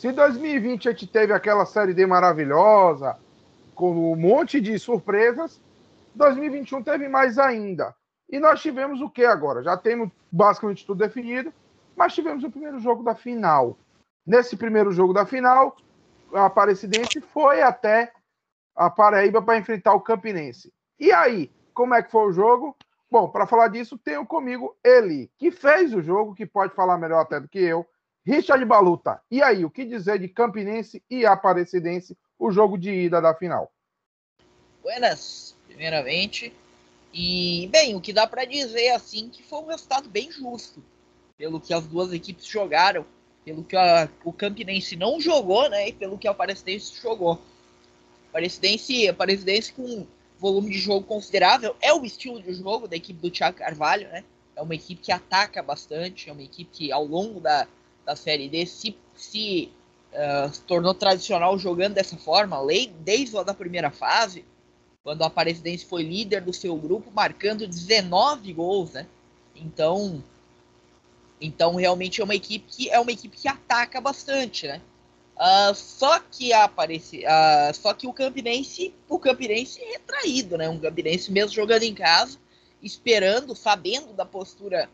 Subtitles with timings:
[0.00, 3.18] Se 2020 a gente teve aquela Série D maravilhosa,
[3.74, 5.60] com um monte de surpresas,
[6.14, 7.94] 2021 teve mais ainda.
[8.26, 9.62] E nós tivemos o que agora?
[9.62, 11.52] Já temos basicamente tudo definido,
[11.94, 13.76] mas tivemos o primeiro jogo da final.
[14.26, 15.76] Nesse primeiro jogo da final,
[16.32, 18.10] a Aparecidense foi até
[18.74, 20.72] a Paraíba para enfrentar o Campinense.
[20.98, 22.74] E aí, como é que foi o jogo?
[23.10, 27.20] Bom, para falar disso, tenho comigo ele, que fez o jogo, que pode falar melhor
[27.20, 27.86] até do que eu,
[28.26, 29.20] Richard Baluta.
[29.30, 33.72] E aí, o que dizer de Campinense e Aparecidense, o jogo de ida da final?
[34.82, 36.52] Buenas, primeiramente.
[37.12, 40.82] E, bem, o que dá para dizer, assim, que foi um resultado bem justo,
[41.36, 43.04] pelo que as duas equipes jogaram,
[43.44, 47.40] pelo que a, o Campinense não jogou, né, e pelo que a Aparecidense jogou.
[48.28, 50.06] Aparecidense, Aparecidense com
[50.38, 51.74] volume de jogo considerável.
[51.80, 54.24] É o estilo de jogo da equipe do Thiago Carvalho, né?
[54.54, 57.66] É uma equipe que ataca bastante, é uma equipe que ao longo da,
[58.10, 59.70] da Série D se, se,
[60.12, 62.58] uh, tornou tradicional jogando dessa forma,
[63.04, 64.44] desde a da primeira fase,
[65.04, 69.06] quando a Aparecidense foi líder do seu grupo, marcando 19 gols, né?
[69.54, 70.22] Então,
[71.40, 74.80] então realmente é uma equipe que é uma equipe que ataca bastante, né?
[75.36, 80.68] Uh, só que aparece, uh, só que o Campinense, o Campinense é traído, né?
[80.68, 82.38] Um Campinense mesmo jogando em casa,
[82.82, 84.90] esperando, sabendo da postura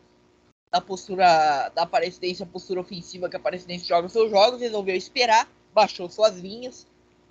[0.71, 5.49] da postura da Aparecidense, a postura ofensiva que a Aparecidense joga seus jogos, resolveu esperar,
[5.73, 6.85] baixou suas linhas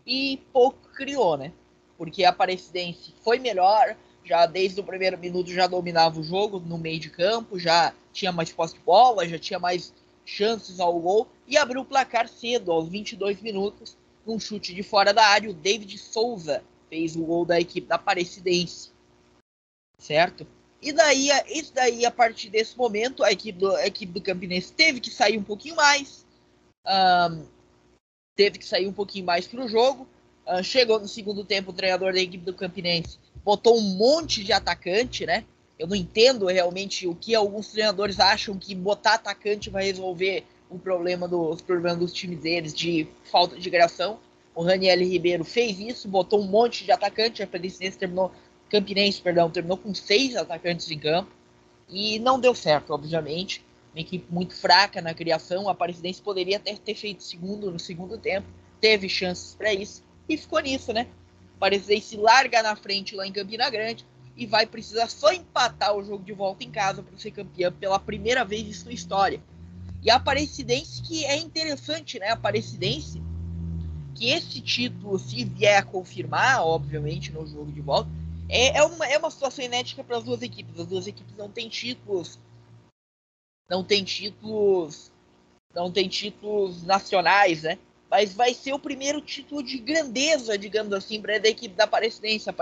[0.07, 1.53] e pouco criou, né?
[1.99, 6.79] Porque a Aparecidense foi melhor, já desde o primeiro minuto já dominava o jogo no
[6.79, 9.93] meio de campo, já tinha mais posse de bola, já tinha mais
[10.25, 13.97] chances ao gol e abriu o placar cedo, aos 22 minutos,
[14.27, 15.49] num chute de fora da área.
[15.49, 18.91] O David Souza fez o gol da equipe da Aparecidense.
[19.99, 20.47] Certo?
[20.87, 24.73] E daí, isso daí, a partir desse momento, a equipe do, a equipe do Campinense
[24.73, 26.25] teve que sair um pouquinho mais.
[26.87, 27.45] Um,
[28.37, 30.07] teve que sair um pouquinho mais para o jogo.
[30.47, 34.53] Uh, chegou no segundo tempo o treinador da equipe do Campinense, botou um monte de
[34.53, 35.45] atacante, né?
[35.77, 40.79] Eu não entendo realmente o que alguns treinadores acham que botar atacante vai resolver o
[40.79, 44.21] problema dos problemas dos times deles de falta de criação.
[44.55, 48.31] O Raniel Ribeiro fez isso, botou um monte de atacante, a Presidência terminou,
[48.71, 51.31] Campinense, perdão, terminou com seis atacantes em campo
[51.89, 53.65] e não deu certo, obviamente.
[53.95, 58.19] Uma equipe muito fraca na criação, a Presidência poderia até ter feito segundo no segundo
[58.19, 58.47] tempo,
[58.81, 61.07] teve chances para isso e ficou nisso, né?
[61.57, 64.05] A Presidência larga na frente lá em Campina Grande,
[64.37, 67.99] e vai precisar só empatar o jogo de volta em casa para ser campeão pela
[67.99, 69.41] primeira vez em sua história.
[70.03, 72.29] E a Aparecidense, que é interessante, né?
[72.29, 73.23] A Aparecidense,
[74.15, 78.11] que esse título, se vier a confirmar, obviamente, no jogo de volta,
[78.49, 80.79] é, é, uma, é uma situação inédita para as duas equipes.
[80.79, 82.39] As duas equipes não têm títulos.
[83.69, 85.11] Não têm títulos.
[85.75, 87.79] Não têm títulos nacionais, né?
[88.09, 92.49] Mas vai ser o primeiro título de grandeza, digamos assim, para a equipe da Aparecidense.
[92.49, 92.53] A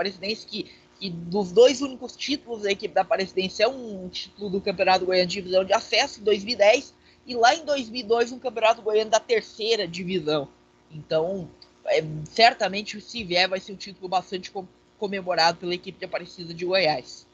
[0.47, 0.69] que
[0.99, 5.27] que dos dois únicos títulos da equipe da Aparecidense é um título do Campeonato Goiano
[5.27, 6.93] de Divisão de Acesso em 2010
[7.27, 10.47] e lá em 2002 um Campeonato Goiano da terceira divisão.
[10.89, 11.49] Então,
[11.85, 14.51] é, certamente se vier vai ser um título bastante
[14.97, 17.27] comemorado pela equipe de Aparecida de Goiás.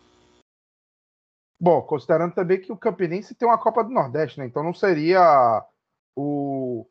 [1.59, 4.45] Bom, considerando também que o Campinense tem uma Copa do Nordeste, né?
[4.47, 5.63] Então não seria
[6.15, 6.87] o,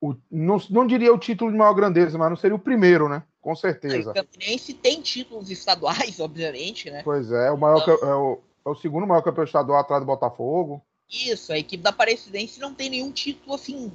[0.00, 3.22] o não, não diria o título de maior grandeza, mas não seria o primeiro, né?
[3.40, 4.10] Com certeza.
[4.10, 7.02] O Campinense tem títulos estaduais, obviamente, né?
[7.04, 10.06] Pois é, o maior então, é, o, é o segundo maior campeão estadual atrás do
[10.06, 10.84] Botafogo.
[11.08, 13.92] Isso, a equipe da Aparecidense não tem nenhum título assim.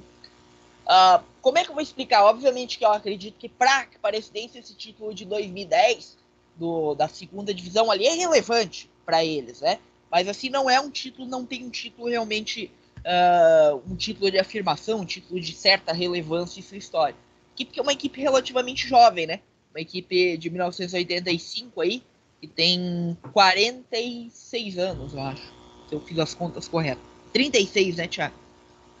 [0.86, 2.24] Uh, como é que eu vou explicar?
[2.24, 6.16] Obviamente que eu acredito que para a Aparecidense esse título de 2010
[6.56, 9.78] do, da segunda divisão ali é relevante para eles, né?
[10.10, 14.38] Mas assim não é um título, não tem um título realmente uh, um título de
[14.38, 17.16] afirmação, um título de certa relevância em sua história
[17.56, 19.40] equipe que é uma equipe relativamente jovem, né?
[19.74, 22.02] Uma equipe de 1985 aí,
[22.40, 25.54] que tem 46 anos, eu acho.
[25.88, 27.02] Se eu fiz as contas corretas.
[27.32, 28.34] 36, né, Thiago?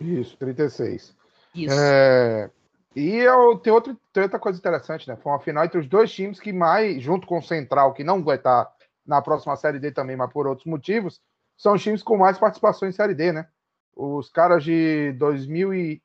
[0.00, 1.14] Isso, 36.
[1.56, 1.74] Isso.
[1.74, 2.50] É...
[2.94, 5.16] E eu, tem, outro, tem outra coisa interessante, né?
[5.16, 8.22] Foi uma final entre os dois times que mais, junto com o Central, que não
[8.24, 8.70] vai estar
[9.06, 11.20] na próxima Série D também, mas por outros motivos,
[11.56, 13.46] são os times com mais participação em Série D, né?
[13.94, 16.02] Os caras de 2000 e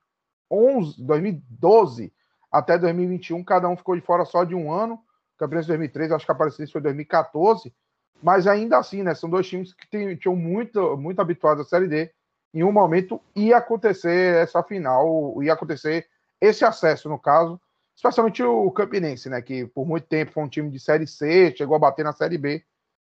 [0.51, 2.13] 2011, 2012
[2.51, 4.99] até 2021, cada um ficou de fora só de um ano.
[5.37, 7.73] Campeonato de 2013, acho que a Aparecidense foi 2014,
[8.21, 9.15] mas ainda assim, né?
[9.15, 9.87] São dois times que
[10.17, 12.11] tinham muito, muito habituados à Série D.
[12.53, 16.07] Em um momento ia acontecer essa final, ia acontecer
[16.39, 17.59] esse acesso, no caso,
[17.95, 19.41] especialmente o Campinense, né?
[19.41, 22.37] Que por muito tempo foi um time de Série C, chegou a bater na Série
[22.37, 22.63] B,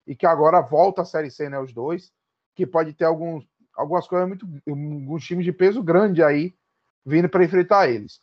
[0.07, 1.59] e que agora volta à Série C, né?
[1.59, 2.13] Os dois,
[2.55, 3.47] que pode ter alguns,
[3.77, 4.47] algumas coisas muito.
[4.67, 6.55] alguns times de peso grande aí
[7.05, 8.21] vindo para enfrentar eles.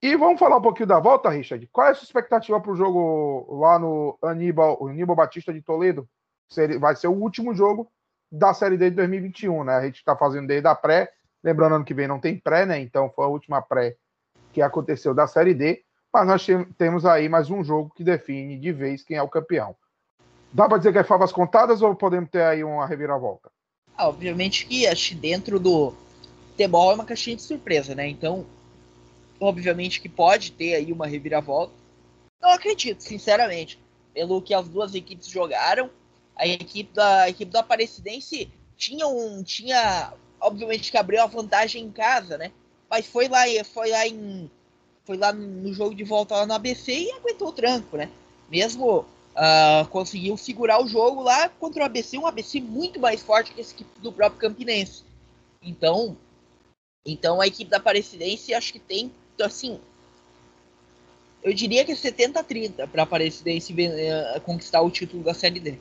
[0.00, 1.66] E vamos falar um pouquinho da volta, Richard.
[1.68, 6.08] Qual é a sua expectativa para o jogo lá no Aníbal, Aníbal Batista de Toledo?
[6.80, 7.90] Vai ser o último jogo
[8.32, 9.74] da Série D de 2021, né?
[9.74, 11.12] A gente está fazendo desde a pré.
[11.44, 12.80] Lembrando, ano que vem não tem pré, né?
[12.80, 13.96] Então foi a última pré
[14.52, 15.84] que aconteceu da Série D.
[16.10, 16.46] Mas nós
[16.78, 19.76] temos aí mais um jogo que define de vez quem é o campeão.
[20.52, 23.50] Dá para dizer que é favas contadas ou podemos ter aí uma reviravolta?
[23.96, 25.94] Ah, obviamente que acho dentro do
[26.50, 28.08] futebol é uma caixinha de surpresa, né?
[28.08, 28.46] Então
[29.40, 31.72] obviamente que pode ter aí uma reviravolta.
[32.40, 33.78] Não acredito, sinceramente.
[34.12, 35.90] Pelo que as duas equipes jogaram,
[36.36, 41.84] a equipe da a equipe do Aparecidense tinha um tinha obviamente que abriu a vantagem
[41.84, 42.50] em casa, né?
[42.90, 43.40] Mas foi lá
[43.72, 44.50] foi lá em
[45.04, 48.08] foi lá no jogo de volta lá no ABC e aguentou o tranco, né?
[48.50, 53.52] Mesmo uh, conseguiu segurar o jogo lá contra o ABC, um ABC muito mais forte
[53.52, 55.04] que esse equipe do próprio Campinense.
[55.62, 56.16] Então,
[57.04, 59.80] então a equipe da Aparecidense acho que tem assim,
[61.42, 65.78] eu diria que é 70-30 para a Aparecidense uh, conquistar o título da Série D.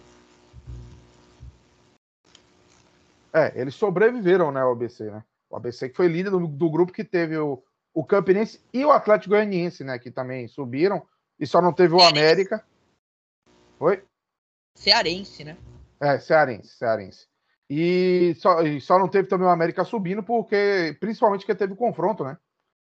[3.34, 5.24] É, eles sobreviveram, né, o ABC, né?
[5.50, 7.64] O ABC que foi líder do, do grupo que teve o,
[7.94, 11.06] o Campinense e o Atlético Goianiense, né, que também subiram,
[11.40, 12.66] e só não teve o América.
[13.80, 14.04] Oi?
[14.76, 15.58] Cearense, né?
[16.00, 17.28] É, cearense, cearense.
[17.70, 22.24] E só, e só não teve também o América subindo, porque, principalmente porque teve confronto,
[22.24, 22.38] né?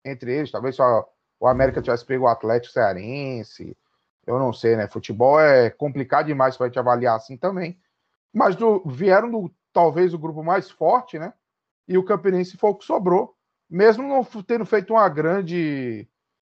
[0.05, 0.51] entre eles.
[0.51, 1.09] Talvez só
[1.41, 3.77] o América tivesse pego o Atlético Cearense.
[4.27, 4.89] Eu não sei, né?
[4.89, 7.81] Futebol é complicado demais para gente avaliar assim também.
[8.33, 11.33] Mas do, vieram do talvez o grupo mais forte, né?
[11.89, 13.35] E o Campinense foi o que sobrou.
[13.69, 16.09] Mesmo não tendo feito uma grande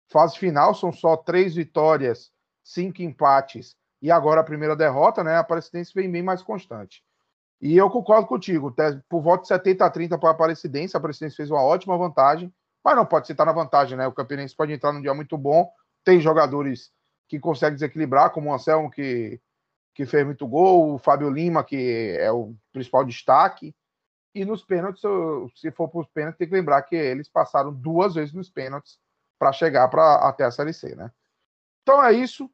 [0.10, 2.32] fase final, são só três vitórias,
[2.64, 5.36] cinco empates e agora a primeira derrota, né?
[5.36, 7.04] A Aparecidense vem bem mais constante.
[7.60, 8.74] E eu concordo contigo,
[9.10, 12.54] por volta de 70 a 30 para a Aparecidense, a Aparecidense fez uma ótima vantagem
[12.88, 14.08] mas não pode estar na vantagem, né?
[14.08, 15.70] O Campinense pode entrar num dia muito bom,
[16.06, 16.90] tem jogadores
[17.28, 19.42] que conseguem desequilibrar, como o Anselmo, que,
[19.98, 23.74] que fez muito gol, o Fábio Lima, que é o principal destaque.
[24.36, 25.02] E nos pênaltis,
[25.56, 29.00] se for para os pênaltis, tem que lembrar que eles passaram duas vezes nos pênaltis
[29.40, 31.12] para chegar pra, até a Série C, né?
[31.82, 32.48] Então é isso.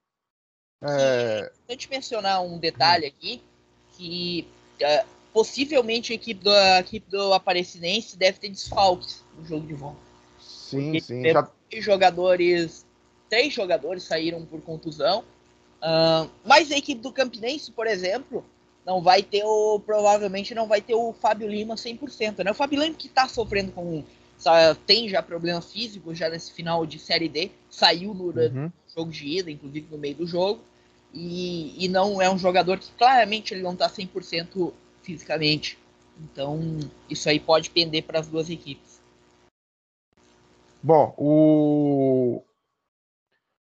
[0.82, 1.52] É...
[1.70, 3.44] Antes de mencionar um detalhe aqui,
[3.90, 4.48] que
[4.80, 9.74] é, possivelmente a equipe, do, a equipe do Aparecidense deve ter desfalques no jogo de
[9.74, 10.00] volta.
[10.40, 11.30] Sim, sim.
[11.30, 11.52] Já...
[11.74, 12.86] jogadores,
[13.30, 15.26] três jogadores saíram por contusão.
[15.84, 18.46] Uh, mas a equipe do Campinense, por exemplo,
[18.86, 19.82] não vai ter o.
[19.82, 22.44] Provavelmente não vai ter o Fábio Lima 100%.
[22.44, 22.52] Né?
[22.52, 24.02] O Fábio Lima que está sofrendo com.
[24.86, 27.52] Tem já problemas físicos já nesse final de Série D.
[27.70, 28.72] Saiu no uhum.
[28.96, 30.62] jogo de ida, inclusive no meio do jogo.
[31.14, 35.78] E, e não é um jogador que claramente ele não está 100% fisicamente.
[36.20, 36.80] Então,
[37.10, 39.02] isso aí pode pender para as duas equipes.
[40.82, 42.42] Bom, o...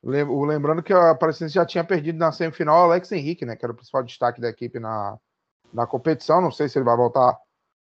[0.02, 3.56] lembrando que a Aparecidense já tinha perdido na semifinal o Alex Henrique, né?
[3.56, 5.18] Que era o principal destaque da equipe na,
[5.72, 6.40] na competição.
[6.40, 7.36] Não sei se ele vai voltar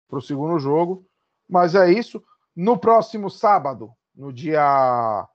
[0.08, 1.06] para o segundo jogo,
[1.48, 2.22] mas é isso.
[2.54, 5.26] No próximo sábado, no dia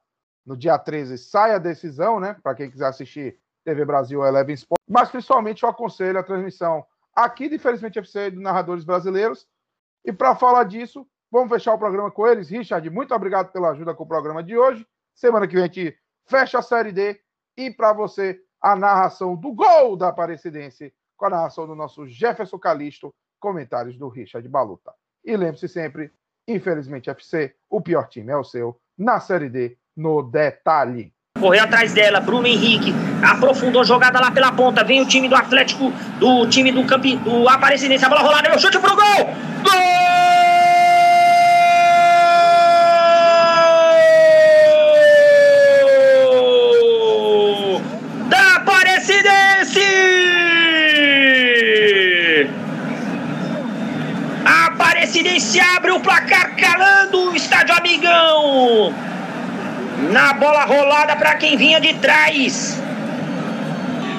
[0.46, 2.38] no dia 13, sai a decisão, né?
[2.42, 4.80] Para quem quiser assistir TV Brasil Eleven Sport.
[4.88, 9.46] Mas principalmente eu aconselho a transmissão aqui de Infelizmente FC do Narradores Brasileiros.
[10.06, 12.50] E para falar disso, Vamos fechar o programa com eles.
[12.50, 14.88] Richard, muito obrigado pela ajuda com o programa de hoje.
[15.14, 17.20] Semana que vem a gente fecha a Série D.
[17.58, 22.60] E para você, a narração do gol da Aparecidense, com a narração do nosso Jefferson
[22.60, 24.92] Calisto, comentários do Richard Baluta.
[25.26, 26.12] E lembre-se sempre,
[26.48, 31.14] infelizmente, FC, o pior time é o seu, na Série D, no detalhe.
[31.40, 32.92] Correu atrás dela, Bruno Henrique,
[33.24, 37.16] aprofundou a jogada lá pela ponta, vem o time do Atlético, do time do, campi,
[37.18, 39.28] do Aparecidense, a bola rolada, meu chute pro gol!
[48.30, 48.58] Gol!
[55.40, 58.94] se abre o placar calando o estádio Amigão.
[60.12, 62.82] Na bola rolada para quem vinha de trás.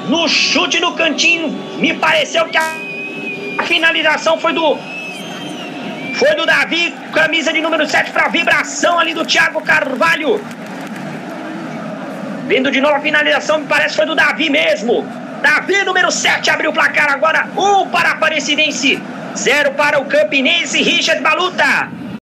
[0.09, 1.49] No chute no cantinho,
[1.79, 4.79] me pareceu que a finalização foi do
[6.15, 10.41] Foi do Davi, camisa de número 7 para vibração ali do Thiago Carvalho.
[12.49, 15.07] Vindo de novo a finalização, me parece foi do Davi mesmo.
[15.43, 17.47] Davi, número 7, abriu o placar agora.
[17.55, 18.99] 1 um para a Aparecidense,
[19.37, 20.83] 0 para o Campinense.
[20.83, 21.91] Richard Baluta